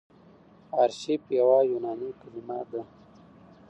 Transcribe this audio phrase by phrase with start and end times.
[0.81, 2.81] آرشیف يوه یوناني کليمه ده.